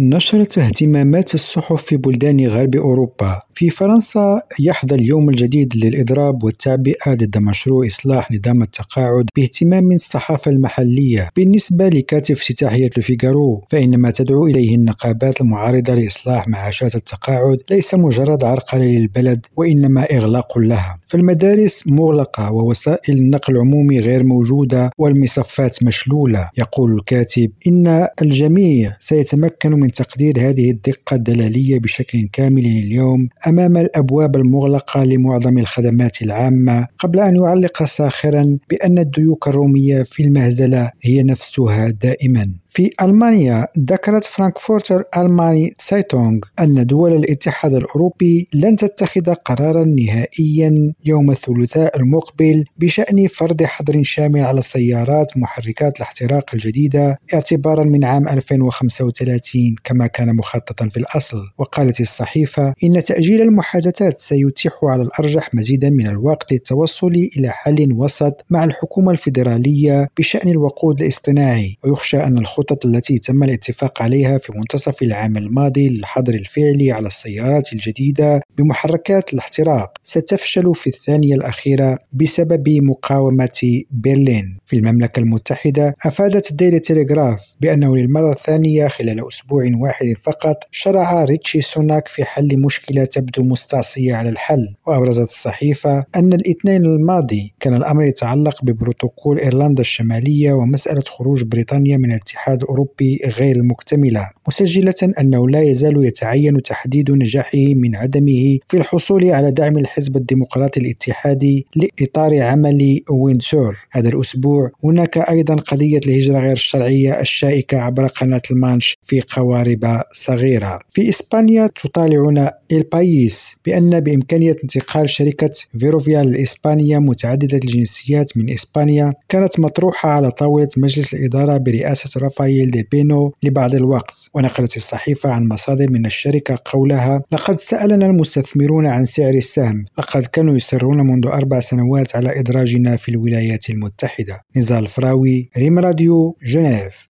[0.00, 3.40] نشرت اهتمامات الصحف في بلدان غرب أوروبا.
[3.58, 10.50] في فرنسا يحظى اليوم الجديد للإضراب والتعبئة ضد مشروع إصلاح نظام التقاعد باهتمام من الصحافة
[10.50, 11.30] المحلية.
[11.36, 18.44] بالنسبة لكاتب افتتاحية لوفيغارو فإن ما تدعو إليه النقابات المعارضة لإصلاح معاشات التقاعد ليس مجرد
[18.44, 20.98] عرقلة للبلد وإنما إغلاق لها.
[21.08, 26.48] فالمدارس مغلقة ووسائل النقل العمومي غير موجودة والمصفاة مشلولة.
[26.58, 34.36] يقول الكاتب إن الجميع سيتمكن من تقدير هذه الدقة الدلالية بشكل كامل اليوم أمام الأبواب
[34.36, 41.90] المغلقة لمعظم الخدمات العامة قبل أن يعلق ساخرا بأن الديوك الرومية في المهزلة هي نفسها
[41.90, 42.50] دائما.
[42.78, 51.30] في ألمانيا ذكرت فرانكفورتر ألغماينه تسايتونغ أن دول الاتحاد الأوروبي لن تتخذ قرارا نهائيا يوم
[51.30, 59.74] الثلاثاء المقبل بشأن فرض حظر شامل على السيارات محركات الاحتراق الجديدة اعتبارا من عام 2035
[59.84, 61.38] كما كان مخططا في الأصل.
[61.58, 68.44] وقالت الصحيفة إن تأجيل المحادثات سيتيح على الأرجح مزيدا من الوقت للتوصل إلى حل وسط
[68.50, 71.76] مع الحكومة الفيدرالية بشأن الوقود الاصطناعي.
[71.84, 77.06] ويخشى أن الخطوة الخطط التي تم الاتفاق عليها في منتصف العام الماضي للحظر الفعلي على
[77.06, 84.58] السيارات الجديدة بمحركات الاحتراق ستفشل في الثانية الأخيرة بسبب مقاومة برلين.
[84.66, 91.60] في المملكة المتحدة أفادت ديلي تيليغراف بأنه للمرة الثانية خلال أسبوع واحد فقط شرع ريتشي
[91.60, 94.74] سوناك في حل مشكلة تبدو مستعصية على الحل.
[94.86, 102.12] وأبرزت الصحيفة أن الاثنين الماضي كان الأمر يتعلق ببروتوكول إيرلندا الشمالية ومسألة خروج بريطانيا من
[102.12, 108.76] الاتحاد الاتحاد الأوروبي غير المكتملة مسجلة أنه لا يزال يتعين تحديد نجاحه من عدمه في
[108.76, 113.76] الحصول على دعم الحزب الديمقراطي الاتحادي لإطار عمل ويندسور.
[113.90, 118.97] هذا الأسبوع هناك أيضا قضية الهجرة غير الشرعية الشائكة عبر قناة المانش.
[119.08, 120.78] في قوارب صغيرة.
[120.92, 125.50] في إسبانيا تطالعنا إلباييس بأن بإمكانية انتقال شركة
[125.80, 132.82] فيروفيال الإسبانية متعددة الجنسيات من إسبانيا كانت مطروحة على طاولة مجلس الإدارة برئاسة رافائيل ديل
[132.92, 139.34] بينو لبعض الوقت ونقلت الصحيفة عن مصادر من الشركة قولها لقد سألنا المستثمرون عن سعر
[139.34, 144.40] السهم لقد كانوا يصرون منذ أربع سنوات على إدراجنا في الولايات المتحدة.
[144.56, 147.06] نزال فراوي ريم راديو جنيف.